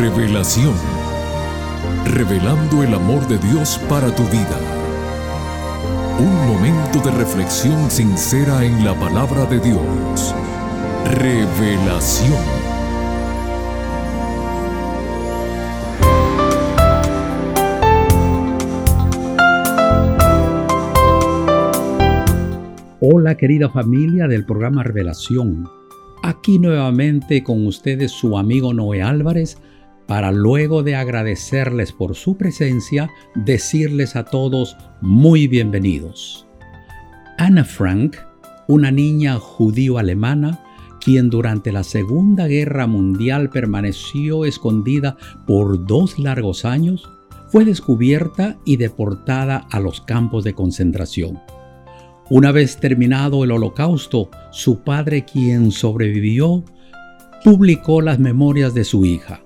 [0.00, 0.72] Revelación.
[2.06, 4.58] Revelando el amor de Dios para tu vida.
[6.18, 10.34] Un momento de reflexión sincera en la palabra de Dios.
[11.04, 12.32] Revelación.
[23.02, 25.68] Hola querida familia del programa Revelación.
[26.22, 29.58] Aquí nuevamente con ustedes su amigo Noé Álvarez
[30.10, 36.48] para luego de agradecerles por su presencia, decirles a todos muy bienvenidos.
[37.38, 38.16] Anna Frank,
[38.66, 40.64] una niña judío-alemana,
[41.00, 47.08] quien durante la Segunda Guerra Mundial permaneció escondida por dos largos años,
[47.52, 51.38] fue descubierta y deportada a los campos de concentración.
[52.30, 56.64] Una vez terminado el holocausto, su padre, quien sobrevivió,
[57.44, 59.44] publicó las memorias de su hija.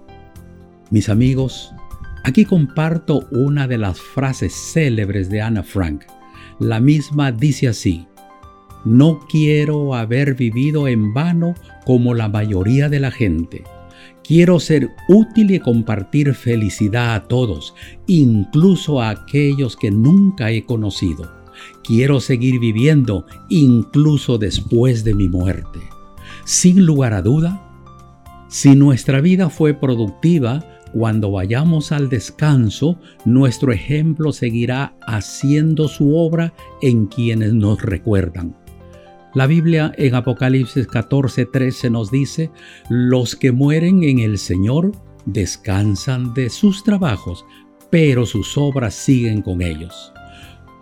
[0.90, 1.72] Mis amigos,
[2.24, 6.02] aquí comparto una de las frases célebres de Anna Frank.
[6.58, 8.06] La misma dice así,
[8.84, 11.54] no quiero haber vivido en vano
[11.86, 13.64] como la mayoría de la gente.
[14.22, 17.74] Quiero ser útil y compartir felicidad a todos,
[18.06, 21.32] incluso a aquellos que nunca he conocido.
[21.82, 25.80] Quiero seguir viviendo incluso después de mi muerte.
[26.44, 27.70] Sin lugar a duda,
[28.48, 36.54] si nuestra vida fue productiva, cuando vayamos al descanso, nuestro ejemplo seguirá haciendo su obra
[36.82, 38.56] en quienes nos recuerdan.
[39.34, 42.52] La Biblia en Apocalipsis 14:13 nos dice,
[42.88, 44.92] los que mueren en el Señor
[45.26, 47.44] descansan de sus trabajos,
[47.90, 50.12] pero sus obras siguen con ellos.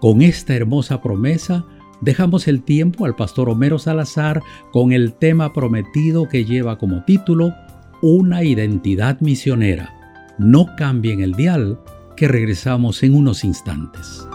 [0.03, 1.65] Con esta hermosa promesa,
[2.03, 7.55] dejamos el tiempo al pastor Homero Salazar con el tema prometido que lleva como título
[8.03, 10.02] Una identidad misionera.
[10.43, 11.79] No cambien el dial,
[12.17, 14.27] que regresamos en unos instantes.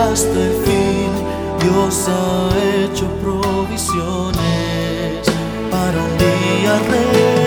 [0.00, 1.10] Hasta el fin,
[1.60, 2.50] Dios ha
[2.84, 4.38] hecho provisiones
[5.70, 7.37] para un día soy,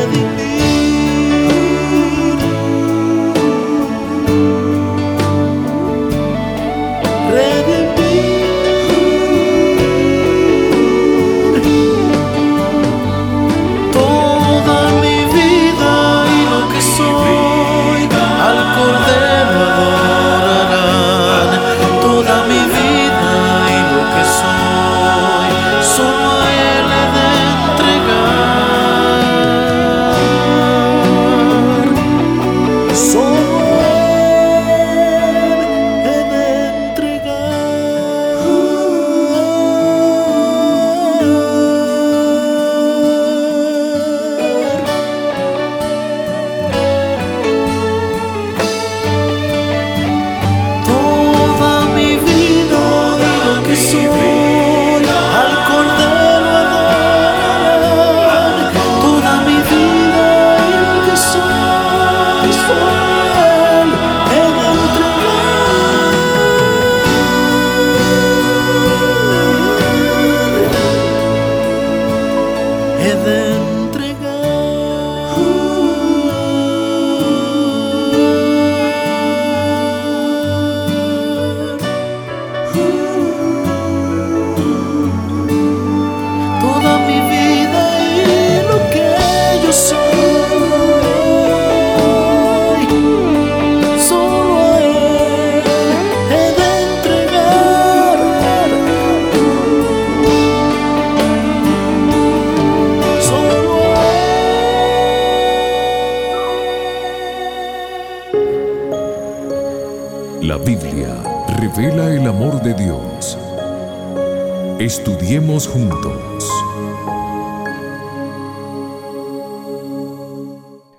[114.94, 116.50] Estudiemos juntos.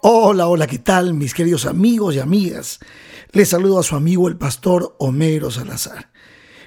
[0.01, 2.79] Hola, hola, ¿qué tal mis queridos amigos y amigas?
[3.33, 6.11] Les saludo a su amigo el pastor Homero Salazar.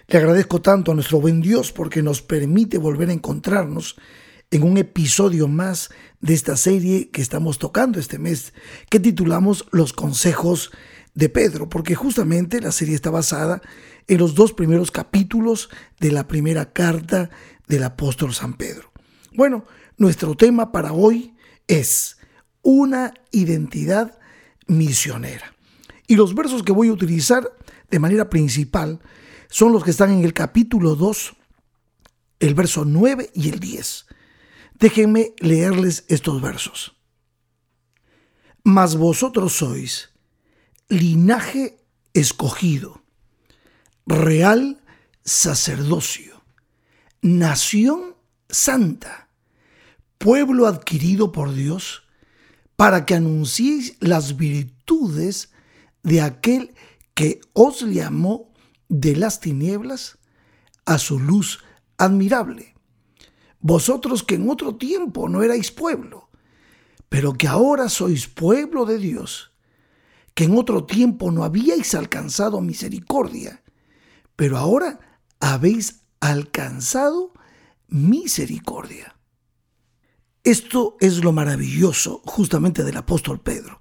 [0.06, 3.96] Le agradezco tanto a nuestro buen Dios porque nos permite volver a encontrarnos
[4.52, 5.90] en un episodio más
[6.22, 8.54] de esta serie que estamos tocando este mes,
[8.88, 10.70] que titulamos Los consejos
[11.16, 13.64] de Pedro, porque justamente la serie está basada
[14.08, 15.70] en los dos primeros capítulos
[16.00, 17.30] de la primera carta
[17.68, 18.92] del apóstol San Pedro.
[19.34, 19.66] Bueno,
[19.98, 21.36] nuestro tema para hoy
[21.68, 22.18] es
[22.62, 24.18] una identidad
[24.68, 25.56] misionera.
[26.08, 27.52] Y los versos que voy a utilizar
[27.90, 29.00] de manera principal
[29.50, 31.36] son los que están en el capítulo 2,
[32.40, 34.06] el verso 9 y el 10.
[34.80, 36.96] Déjenme leerles estos versos.
[38.64, 40.10] Mas vosotros sois
[40.90, 41.78] linaje
[42.14, 43.05] escogido,
[44.06, 44.82] real
[45.24, 46.44] sacerdocio,
[47.22, 48.16] nación
[48.50, 49.30] santa,
[50.20, 52.04] pueblo adquirido por Dios,
[52.76, 55.52] para que anunciéis las virtudes
[56.04, 56.76] de aquel
[57.16, 58.54] que os llamó
[58.90, 60.20] de las tinieblas
[60.86, 61.64] a su luz
[61.98, 62.76] admirable.
[63.60, 66.30] Vosotros que en otro tiempo no erais pueblo,
[67.10, 69.52] pero que ahora sois pueblo de Dios,
[70.36, 73.64] que en otro tiempo no habíais alcanzado misericordia,
[74.36, 75.00] pero ahora
[75.40, 77.34] habéis alcanzado
[77.88, 79.16] misericordia.
[80.44, 83.80] Esto es lo maravilloso justamente del apóstol Pedro,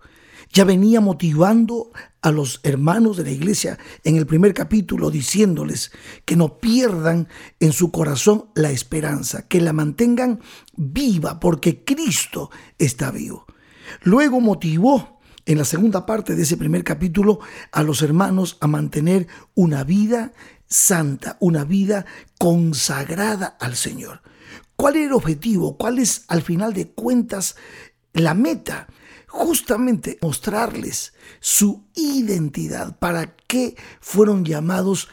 [0.54, 1.90] ya venía motivando
[2.22, 5.90] a los hermanos de la iglesia en el primer capítulo diciéndoles
[6.24, 7.28] que no pierdan
[7.58, 10.40] en su corazón la esperanza, que la mantengan
[10.76, 13.46] viva porque Cristo está vivo.
[14.02, 15.13] Luego motivó
[15.46, 17.40] en la segunda parte de ese primer capítulo
[17.72, 20.32] a los hermanos a mantener una vida
[20.66, 22.06] santa, una vida
[22.38, 24.22] consagrada al Señor.
[24.76, 25.76] ¿Cuál era el objetivo?
[25.76, 27.56] ¿Cuál es al final de cuentas
[28.12, 28.88] la meta?
[29.34, 35.08] justamente mostrarles su identidad, para qué fueron llamados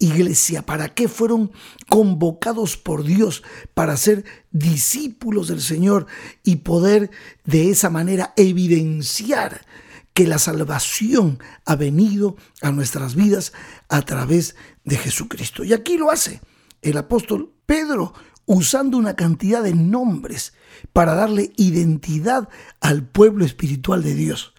[0.00, 1.52] iglesia, para qué fueron
[1.88, 6.06] convocados por Dios para ser discípulos del Señor
[6.42, 7.10] y poder
[7.44, 9.64] de esa manera evidenciar
[10.12, 13.52] que la salvación ha venido a nuestras vidas
[13.88, 15.62] a través de Jesucristo.
[15.62, 16.40] Y aquí lo hace
[16.82, 18.14] el apóstol Pedro
[18.46, 20.54] usando una cantidad de nombres
[20.92, 22.48] para darle identidad
[22.80, 24.54] al pueblo espiritual de Dios.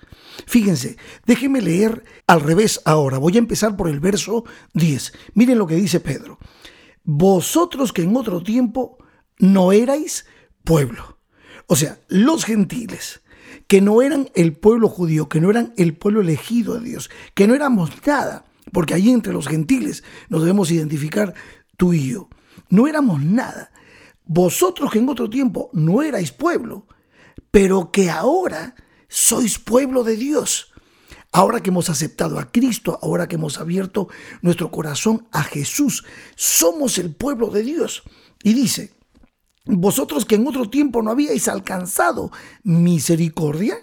[0.45, 3.17] Fíjense, déjenme leer al revés ahora.
[3.17, 4.43] Voy a empezar por el verso
[4.74, 5.13] 10.
[5.33, 6.39] Miren lo que dice Pedro.
[7.03, 8.98] Vosotros que en otro tiempo
[9.39, 10.25] no erais
[10.63, 11.17] pueblo.
[11.67, 13.21] O sea, los gentiles,
[13.67, 17.48] que no eran el pueblo judío, que no eran el pueblo elegido de Dios, que
[17.48, 21.33] no éramos nada, porque allí entre los gentiles nos debemos identificar
[21.77, 22.29] tú y yo.
[22.69, 23.71] No éramos nada
[24.33, 26.88] vosotros que en otro tiempo no erais pueblo,
[27.51, 28.75] pero que ahora
[29.11, 30.71] sois pueblo de Dios.
[31.33, 34.07] Ahora que hemos aceptado a Cristo, ahora que hemos abierto
[34.41, 38.03] nuestro corazón a Jesús, somos el pueblo de Dios.
[38.41, 38.93] Y dice,
[39.65, 42.31] vosotros que en otro tiempo no habíais alcanzado
[42.63, 43.75] misericordia,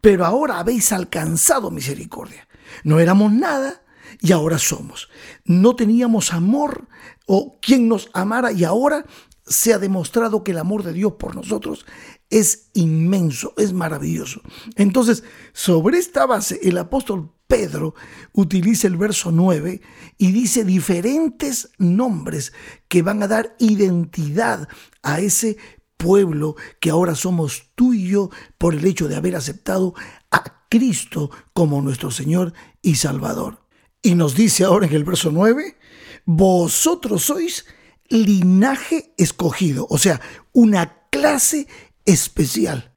[0.00, 2.48] pero ahora habéis alcanzado misericordia.
[2.82, 3.82] No éramos nada
[4.20, 5.08] y ahora somos.
[5.44, 6.88] No teníamos amor
[7.26, 9.04] o quien nos amara y ahora
[9.46, 11.86] se ha demostrado que el amor de Dios por nosotros
[12.32, 14.40] es inmenso, es maravilloso.
[14.76, 15.22] Entonces,
[15.52, 17.94] sobre esta base, el apóstol Pedro
[18.32, 19.82] utiliza el verso 9
[20.16, 22.54] y dice diferentes nombres
[22.88, 24.66] que van a dar identidad
[25.02, 25.58] a ese
[25.98, 29.94] pueblo que ahora somos tú y yo por el hecho de haber aceptado
[30.30, 33.66] a Cristo como nuestro Señor y Salvador.
[34.00, 35.76] Y nos dice ahora en el verso 9,
[36.24, 37.66] vosotros sois
[38.08, 40.20] linaje escogido, o sea,
[40.52, 41.66] una clase
[42.06, 42.92] especial.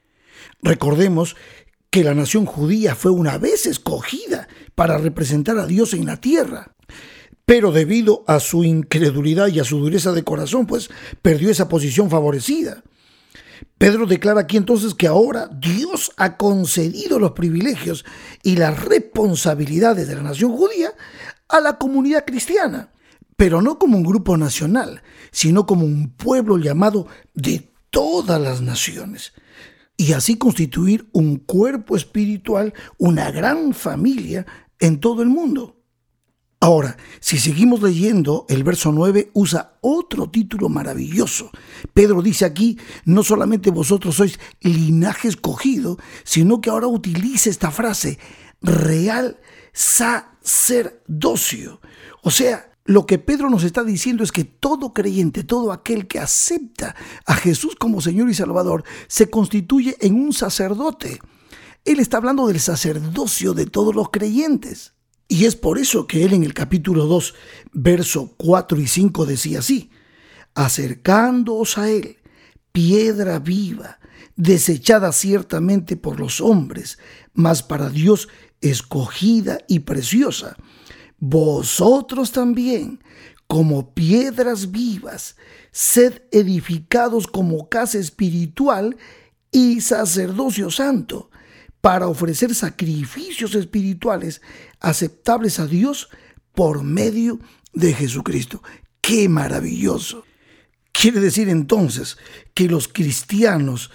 [0.61, 1.35] Recordemos
[1.89, 6.75] que la nación judía fue una vez escogida para representar a Dios en la tierra.
[7.45, 10.89] Pero debido a su incredulidad y a su dureza de corazón, pues
[11.21, 12.83] perdió esa posición favorecida.
[13.77, 18.03] Pedro declara aquí entonces que ahora Dios ha concedido los privilegios
[18.43, 20.93] y las responsabilidades de la nación judía
[21.47, 22.91] a la comunidad cristiana
[23.35, 29.31] pero no como un grupo nacional, sino como un pueblo llamado de todas las naciones,
[29.95, 34.45] y así constituir un cuerpo espiritual, una gran familia
[34.79, 35.81] en todo el mundo.
[36.59, 41.51] Ahora, si seguimos leyendo, el verso 9 usa otro título maravilloso.
[41.93, 48.19] Pedro dice aquí, no solamente vosotros sois linaje escogido, sino que ahora utiliza esta frase,
[48.61, 49.39] real
[49.71, 50.99] sacerdocio.
[52.23, 56.19] O sea, lo que Pedro nos está diciendo es que todo creyente, todo aquel que
[56.19, 61.19] acepta a Jesús como Señor y Salvador, se constituye en un sacerdote.
[61.83, 64.93] Él está hablando del sacerdocio de todos los creyentes.
[65.27, 67.33] Y es por eso que él en el capítulo 2,
[67.73, 69.89] verso 4 y 5 decía así,
[70.53, 72.17] acercándoos a él,
[72.71, 73.97] piedra viva,
[74.35, 76.99] desechada ciertamente por los hombres,
[77.33, 78.27] mas para Dios
[78.61, 80.55] escogida y preciosa
[81.17, 83.03] vosotros también,
[83.47, 85.35] como piedras vivas,
[85.71, 88.97] sed edificados como casa espiritual
[89.51, 91.29] y sacerdocio santo,
[91.81, 94.41] para ofrecer sacrificios espirituales
[94.79, 96.09] aceptables a Dios
[96.53, 97.39] por medio
[97.73, 98.63] de Jesucristo.
[99.01, 100.23] ¡Qué maravilloso!
[100.91, 102.17] Quiere decir entonces
[102.53, 103.91] que los cristianos,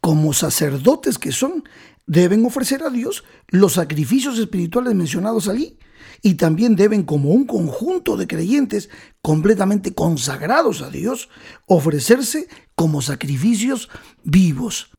[0.00, 1.64] como sacerdotes que son,
[2.06, 5.78] deben ofrecer a Dios los sacrificios espirituales mencionados allí
[6.22, 8.88] y también deben, como un conjunto de creyentes
[9.20, 11.28] completamente consagrados a Dios,
[11.66, 13.90] ofrecerse como sacrificios
[14.22, 14.90] vivos.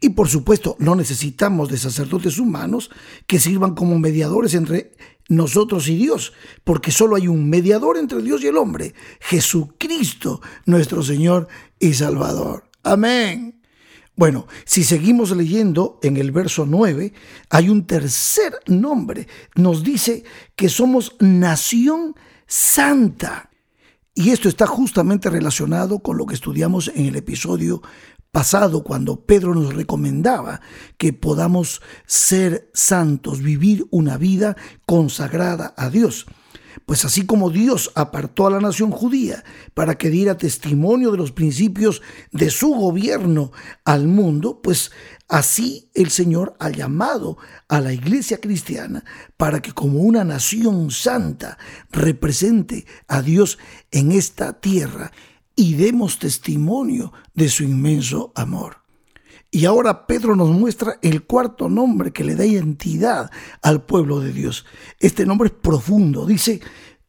[0.00, 2.90] Y por supuesto, no necesitamos de sacerdotes humanos
[3.26, 4.92] que sirvan como mediadores entre
[5.28, 6.32] nosotros y Dios,
[6.64, 11.48] porque solo hay un mediador entre Dios y el hombre, Jesucristo, nuestro Señor
[11.78, 12.70] y Salvador.
[12.82, 13.59] Amén.
[14.20, 17.14] Bueno, si seguimos leyendo en el verso 9,
[17.48, 19.26] hay un tercer nombre.
[19.54, 20.24] Nos dice
[20.54, 22.14] que somos nación
[22.46, 23.48] santa.
[24.14, 27.80] Y esto está justamente relacionado con lo que estudiamos en el episodio
[28.30, 30.60] pasado, cuando Pedro nos recomendaba
[30.98, 36.26] que podamos ser santos, vivir una vida consagrada a Dios.
[36.86, 41.32] Pues así como Dios apartó a la nación judía para que diera testimonio de los
[41.32, 43.52] principios de su gobierno
[43.84, 44.90] al mundo, pues
[45.28, 49.04] así el Señor ha llamado a la iglesia cristiana
[49.36, 51.58] para que como una nación santa
[51.90, 53.58] represente a Dios
[53.90, 55.12] en esta tierra
[55.56, 58.79] y demos testimonio de su inmenso amor.
[59.50, 63.30] Y ahora Pedro nos muestra el cuarto nombre que le da identidad
[63.62, 64.64] al pueblo de Dios.
[65.00, 66.24] Este nombre es profundo.
[66.24, 66.60] Dice,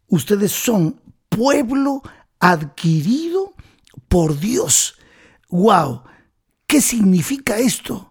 [0.07, 2.01] ustedes son pueblo
[2.39, 3.53] adquirido
[4.07, 4.95] por Dios.
[5.49, 6.03] ¡Wow!
[6.65, 8.10] ¿Qué significa esto?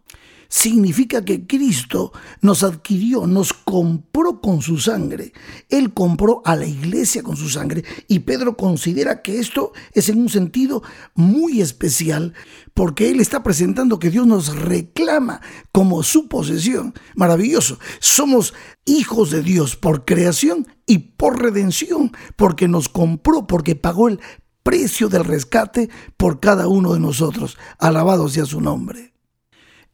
[0.51, 5.33] Significa que Cristo nos adquirió, nos compró con su sangre.
[5.71, 10.19] Él compró a la iglesia con su sangre y Pedro considera que esto es en
[10.19, 10.83] un sentido
[11.15, 12.35] muy especial
[12.75, 15.41] porque él está presentando que Dios nos reclama
[15.73, 16.95] como su posesión.
[17.15, 17.79] Maravilloso.
[18.01, 18.53] Somos
[18.85, 24.19] hijos de Dios por creación y por redención, porque nos compró, porque pagó el
[24.65, 27.57] precio del rescate por cada uno de nosotros.
[27.79, 29.10] Alabado sea su nombre.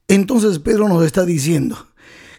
[0.08, 1.88] Entonces Pedro nos está diciendo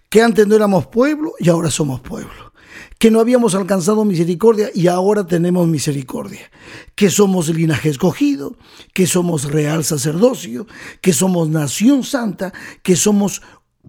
[0.10, 2.54] que antes no éramos pueblo y ahora somos pueblo,
[2.98, 6.50] que no habíamos alcanzado misericordia y ahora tenemos misericordia,
[6.96, 8.56] que somos linaje escogido,
[8.94, 10.66] que somos real sacerdocio,
[11.02, 13.42] que somos nación santa, que somos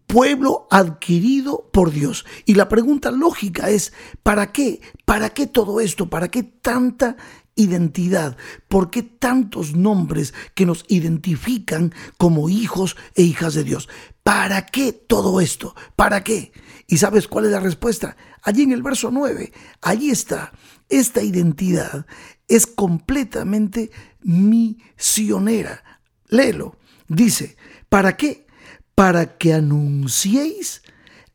[0.08, 2.24] pueblo adquirido por Dios.
[2.46, 3.92] Y la pregunta lógica es,
[4.22, 4.80] ¿para qué?
[5.04, 6.08] ¿Para qué todo esto?
[6.08, 7.16] ¿Para qué tanta
[7.58, 8.38] identidad?
[8.68, 13.88] ¿Por qué tantos nombres que nos identifican como hijos e hijas de Dios?
[14.22, 15.74] ¿Para qué todo esto?
[15.96, 16.52] ¿Para qué?
[16.86, 18.16] ¿Y sabes cuál es la respuesta?
[18.42, 20.52] Allí en el verso 9, allí está.
[20.88, 22.06] Esta identidad
[22.46, 23.90] es completamente
[24.22, 25.82] misionera.
[26.28, 26.76] Léelo.
[27.08, 27.56] Dice,
[27.88, 28.46] ¿para qué?
[28.94, 30.82] Para que anunciéis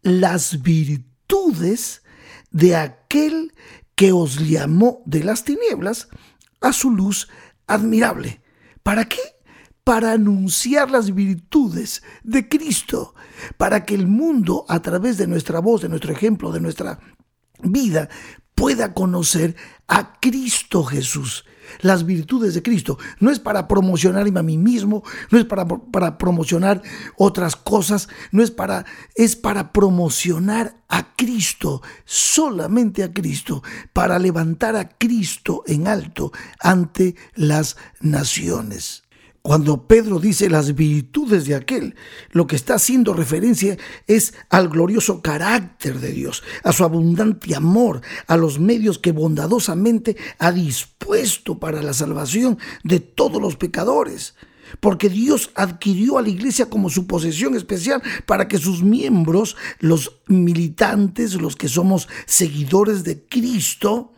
[0.04, 2.04] las virtudes
[2.52, 3.54] de aquel
[3.96, 6.08] que os llamó de las tinieblas
[6.62, 7.30] a su luz
[7.68, 8.42] admirable.
[8.82, 9.22] ¿Para qué?
[9.84, 13.16] Para anunciar las virtudes de Cristo,
[13.58, 17.00] para que el mundo, a través de nuestra voz, de nuestro ejemplo, de nuestra
[17.62, 18.10] vida,
[18.56, 19.56] pueda conocer
[19.88, 21.46] a Cristo Jesús
[21.82, 22.98] las virtudes de Cristo.
[23.20, 26.82] No es para promocionarme a mí mismo, no es para, para promocionar
[27.18, 33.64] otras cosas, no es para, es para promocionar a Cristo, solamente a Cristo,
[33.94, 39.03] para levantar a Cristo en alto ante las naciones.
[39.46, 41.96] Cuando Pedro dice las virtudes de aquel,
[42.32, 48.00] lo que está haciendo referencia es al glorioso carácter de Dios, a su abundante amor,
[48.28, 54.36] a los medios que bondadosamente ha dispuesto para la salvación de todos los pecadores.
[54.80, 60.22] Porque Dios adquirió a la iglesia como su posesión especial para que sus miembros, los
[60.28, 64.13] militantes, los que somos seguidores de Cristo,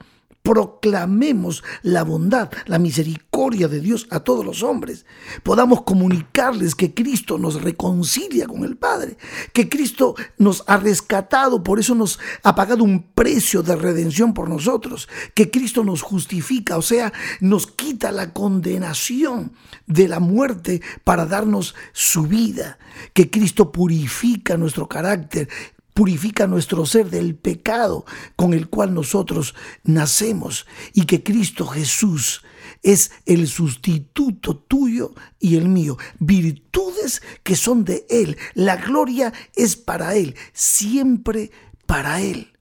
[0.45, 5.07] proclamemos la bondad, la misericordia de Dios a todos los hombres.
[5.41, 9.17] Podamos comunicarles que Cristo nos reconcilia con el Padre,
[9.53, 14.47] que Cristo nos ha rescatado, por eso nos ha pagado un precio de redención por
[14.47, 19.53] nosotros, que Cristo nos justifica, o sea, nos quita la condenación
[19.87, 22.77] de la muerte para darnos su vida,
[23.13, 25.49] que Cristo purifica nuestro carácter
[25.95, 32.43] purifica nuestro ser del pecado con el cual nosotros nacemos y que Cristo Jesús
[32.83, 35.97] es el sustituto tuyo y el mío.
[36.19, 38.37] Virtudes que son de Él.
[38.55, 41.51] La gloria es para Él, siempre
[41.85, 42.51] para Él.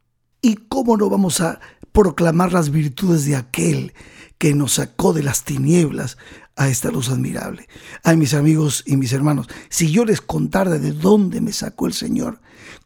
[0.41, 1.59] ¿Y cómo no vamos a
[1.91, 3.95] proclamar las virtudes de aquel
[4.39, 6.19] que nos sacó de las tinieblas
[6.55, 7.69] a esta luz admirable?
[8.05, 11.95] Ay, mis amigos y mis hermanos, si yo les contara de dónde me sacó el
[11.95, 12.41] Señor,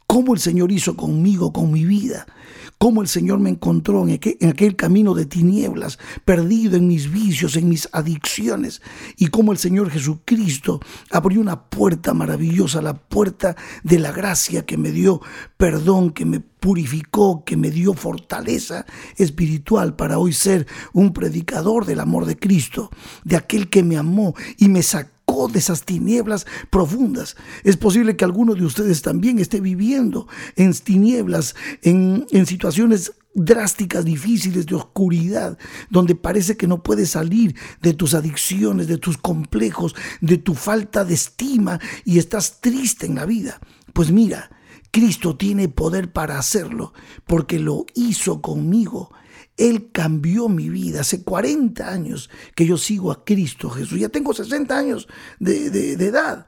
[0.09, 2.27] cómo el Señor hizo conmigo, con mi vida,
[2.79, 4.15] cómo el Señor me encontró en
[4.49, 8.81] aquel, camino de tinieblas, perdido en mis vicios, en mis adicciones,
[9.19, 14.79] y cómo el Señor Jesucristo abrió una puerta maravillosa, la puerta de la gracia que
[14.79, 15.21] me dio
[15.59, 22.01] perdón, que me purificó, que me dio fortaleza espiritual para hoy ser un predicador del
[22.01, 22.91] amor de Cristo,
[23.25, 27.37] de aquel que me amó y me sacó de esas tinieblas profundas.
[27.63, 34.05] Es posible que alguno de ustedes también esté viviendo en tinieblas, en, en situaciones drásticas,
[34.05, 35.59] difíciles, de oscuridad,
[35.91, 41.05] donde parece que no puedes salir de tus adicciones, de tus complejos, de tu falta
[41.05, 43.61] de estima y estás triste en la vida.
[43.93, 44.51] Pues mira,
[44.91, 46.93] Cristo tiene poder para hacerlo,
[47.27, 49.13] porque lo hizo conmigo
[49.59, 51.01] él cambió mi vida.
[51.01, 53.99] Hace 40 años que yo sigo a Cristo Jesús.
[53.99, 56.47] Ya tengo 60 años de, edad.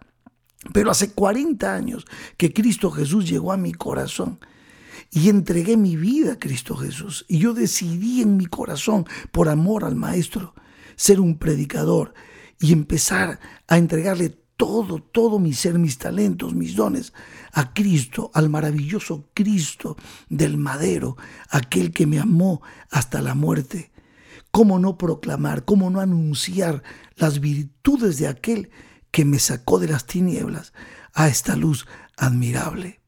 [0.72, 4.38] Pero hace 40 años que Cristo Jesús llegó a mi corazón
[5.10, 7.26] y entregué mi vida a Cristo Jesús.
[7.28, 10.54] Y yo decidí en mi corazón, por amor al Maestro,
[10.96, 12.14] ser un predicador
[12.60, 17.14] y empezar a entregarle todo, todo mi ser, mis talentos, mis dones
[17.54, 19.96] a Cristo, al maravilloso Cristo
[20.28, 21.16] del madero,
[21.48, 23.90] aquel que me amó hasta la muerte.
[24.50, 26.82] ¿Cómo no proclamar, cómo no anunciar
[27.16, 28.68] las virtudes de aquel
[29.10, 30.74] que me sacó de las tinieblas
[31.14, 31.86] a esta luz
[32.18, 33.00] admirable?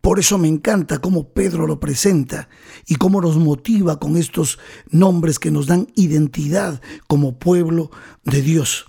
[0.00, 2.48] Por eso me encanta cómo Pedro lo presenta
[2.84, 4.58] y cómo nos motiva con estos
[4.90, 7.92] nombres que nos dan identidad como pueblo
[8.24, 8.86] de Dios.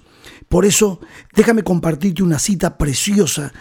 [0.50, 1.00] Por eso,
[1.36, 3.54] déjame compartirte una cita preciosa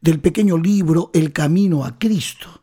[0.00, 2.62] del pequeño libro El Camino a Cristo.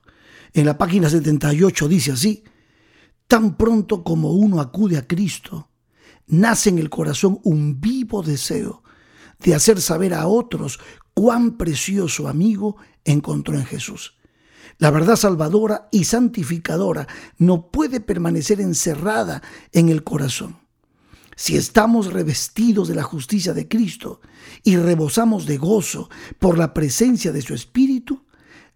[0.54, 2.46] En la página 78 dice así,
[3.28, 5.70] tan pronto como uno acude a Cristo,
[6.28, 8.84] nace en el corazón un vivo deseo
[9.40, 10.80] de hacer saber a otros
[11.14, 14.16] cuán precioso amigo encontró en Jesús.
[14.78, 19.42] La verdad salvadora y santificadora no puede permanecer encerrada
[19.74, 20.65] en el corazón.
[21.36, 24.22] Si estamos revestidos de la justicia de Cristo
[24.64, 28.24] y rebosamos de gozo por la presencia de su Espíritu,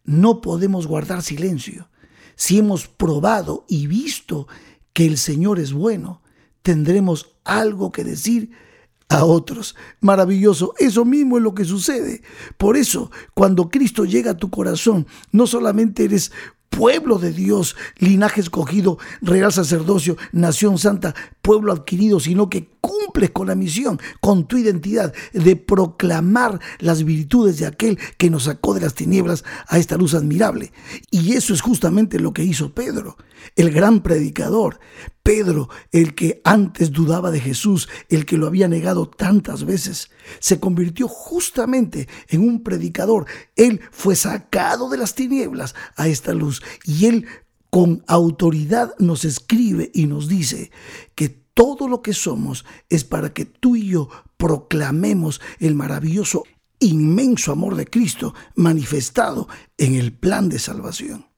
[0.03, 1.89] no podemos guardar silencio.
[2.35, 4.47] Si hemos probado y visto
[4.93, 6.21] que el Señor es bueno,
[6.61, 8.51] tendremos algo que decir
[9.09, 9.75] a otros.
[10.01, 10.73] Maravilloso.
[10.77, 12.21] Eso mismo es lo que sucede.
[12.57, 16.31] Por eso, cuando Cristo llega a tu corazón, no solamente eres
[16.69, 23.47] pueblo de Dios, linaje escogido, real sacerdocio, nación santa, pueblo adquirido, sino que cumples con
[23.47, 28.81] la misión, con tu identidad de proclamar las virtudes de aquel que nos sacó de
[28.81, 30.71] las tinieblas a esta luz admirable.
[31.11, 33.17] Y eso es justamente lo que hizo Pedro,
[33.55, 34.79] el gran predicador.
[35.29, 40.59] Pedro, el que antes dudaba de Jesús, el que lo había negado tantas veces, se
[40.59, 43.27] convirtió justamente en un predicador.
[43.55, 47.27] Él fue sacado de las tinieblas a esta luz y él
[47.69, 50.71] con autoridad nos escribe y nos dice
[51.13, 56.43] que todo lo que somos es para que tú y yo proclamemos el maravilloso,
[56.79, 61.28] inmenso amor de Cristo manifestado en el plan de salvación.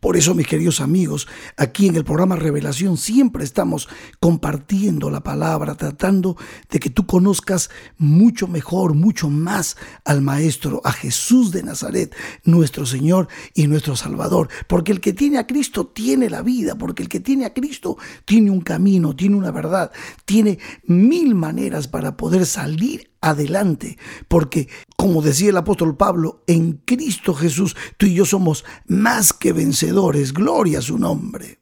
[0.00, 5.74] Por eso, mis queridos amigos, aquí en el programa Revelación siempre estamos compartiendo la palabra,
[5.74, 6.36] tratando
[6.70, 12.86] de que tú conozcas mucho mejor, mucho más al Maestro, a Jesús de Nazaret, nuestro
[12.86, 14.48] Señor y nuestro Salvador.
[14.66, 17.96] Porque el que tiene a Cristo tiene la vida, porque el que tiene a Cristo
[18.24, 19.90] tiene un camino, tiene una verdad,
[20.24, 27.34] tiene mil maneras para poder salir adelante, porque como decía el apóstol Pablo, en Cristo
[27.34, 31.60] Jesús tú y yo somos más que vencedores, gloria a su nombre.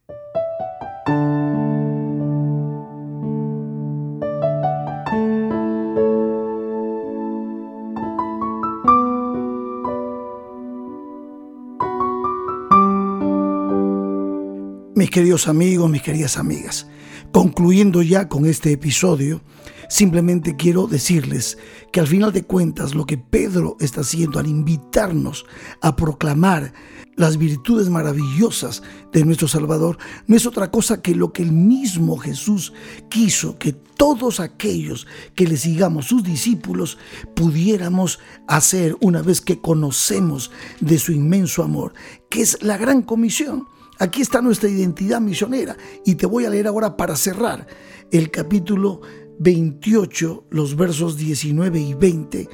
[14.94, 16.88] Mis queridos amigos, mis queridas amigas,
[17.30, 19.40] concluyendo ya con este episodio,
[19.88, 21.58] simplemente quiero decirles
[21.92, 25.46] que al final de cuentas lo que Pedro está haciendo al invitarnos
[25.80, 26.72] a proclamar
[27.16, 29.98] las virtudes maravillosas de nuestro Salvador
[30.28, 32.72] no es otra cosa que lo que el mismo Jesús
[33.08, 36.96] quiso que todos aquellos que le sigamos sus discípulos
[37.34, 41.92] pudiéramos hacer una vez que conocemos de su inmenso amor,
[42.30, 43.66] que es la gran comisión.
[43.98, 47.66] Aquí está nuestra identidad misionera y te voy a leer ahora para cerrar
[48.12, 49.00] el capítulo
[49.38, 52.48] 28, los versos 19 y 20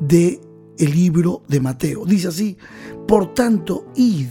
[0.00, 0.40] de
[0.78, 2.04] el libro de Mateo.
[2.04, 2.56] Dice así,
[3.06, 4.28] por tanto, id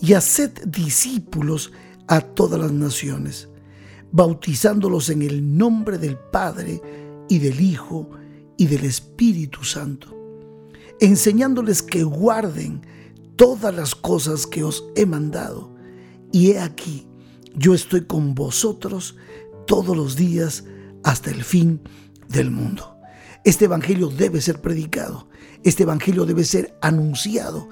[0.00, 1.72] y haced discípulos
[2.08, 3.48] a todas las naciones,
[4.10, 6.80] bautizándolos en el nombre del Padre
[7.28, 8.10] y del Hijo
[8.56, 10.16] y del Espíritu Santo,
[11.00, 12.82] enseñándoles que guarden
[13.36, 15.74] todas las cosas que os he mandado.
[16.32, 17.06] Y he aquí,
[17.54, 19.16] yo estoy con vosotros
[19.66, 20.64] todos los días
[21.04, 21.80] hasta el fin
[22.28, 22.96] del mundo.
[23.44, 25.28] Este Evangelio debe ser predicado,
[25.64, 27.68] este Evangelio debe ser anunciado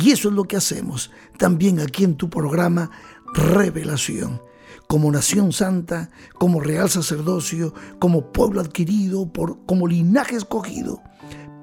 [0.00, 2.90] y eso es lo que hacemos también aquí en tu programa
[3.34, 4.40] Revelación.
[4.88, 11.02] Como nación santa, como real sacerdocio, como pueblo adquirido, por, como linaje escogido,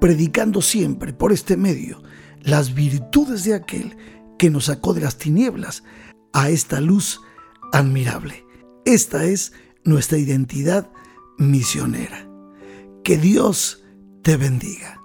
[0.00, 2.02] predicando siempre por este medio
[2.42, 3.96] las virtudes de aquel
[4.38, 5.84] que nos sacó de las tinieblas
[6.32, 7.20] a esta luz
[7.72, 8.44] admirable.
[8.84, 9.52] Esta es
[9.84, 10.90] nuestra identidad
[11.40, 12.28] misionera.
[13.02, 13.82] Que Dios
[14.22, 14.99] te bendiga.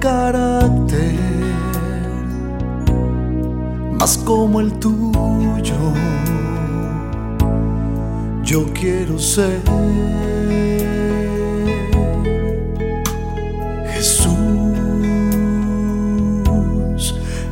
[0.00, 1.14] Carácter
[3.92, 5.92] más como el tuyo.
[8.42, 9.60] Yo quiero ser
[13.92, 14.34] Jesús,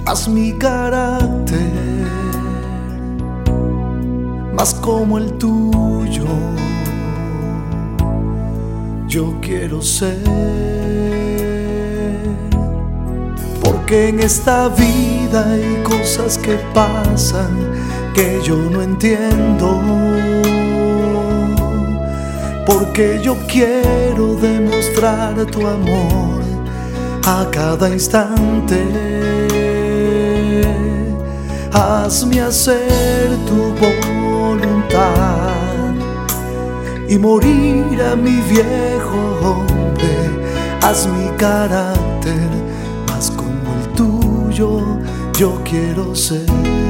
[0.07, 1.71] haz mi carácter
[4.57, 6.25] más como el tuyo.
[9.07, 11.18] Yo quiero ser
[13.89, 17.57] porque en esta vida hay cosas que pasan
[18.15, 19.81] que yo no entiendo.
[22.67, 26.43] Porque yo quiero demostrar tu amor
[27.25, 28.85] a cada instante.
[31.73, 34.99] Hazme hacer tu voluntad
[37.09, 40.29] y morir a mi viejo hombre.
[40.83, 42.58] Haz mi carácter
[45.39, 46.88] yo quiero ser.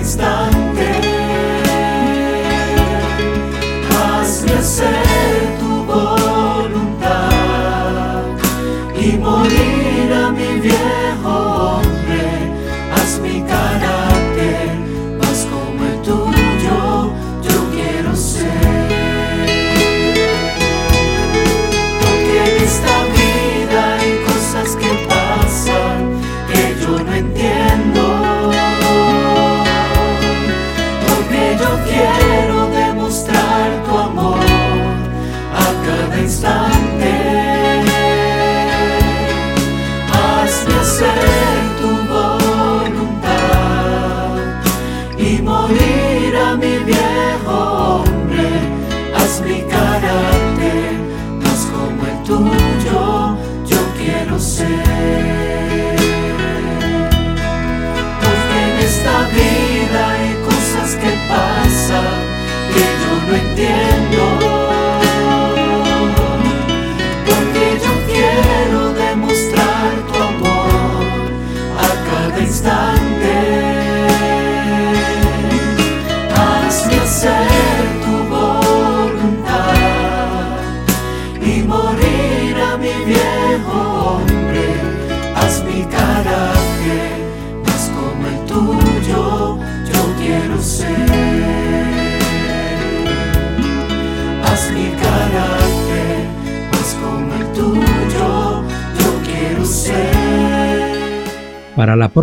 [0.00, 0.99] Instante.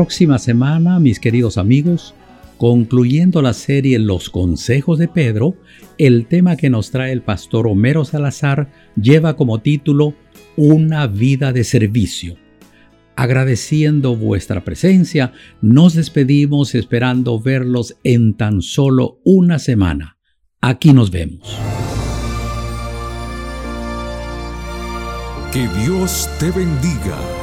[0.07, 2.15] Próxima semana, mis queridos amigos,
[2.55, 5.57] concluyendo la serie Los Consejos de Pedro,
[5.97, 10.13] el tema que nos trae el pastor Homero Salazar lleva como título
[10.55, 12.37] Una vida de servicio.
[13.17, 20.17] Agradeciendo vuestra presencia, nos despedimos esperando verlos en tan solo una semana.
[20.61, 21.53] Aquí nos vemos.
[25.51, 27.36] Que Dios te bendiga.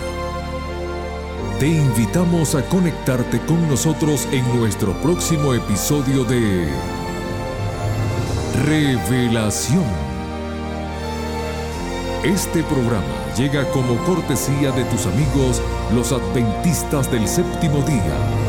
[1.58, 6.68] Te invitamos a conectarte con nosotros en nuestro próximo episodio de
[8.66, 9.84] Revelación.
[12.24, 15.62] Este programa llega como cortesía de tus amigos
[15.94, 18.43] los adventistas del séptimo día.